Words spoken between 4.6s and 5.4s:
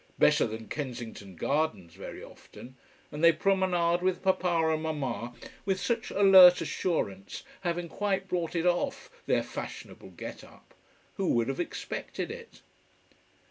and Mama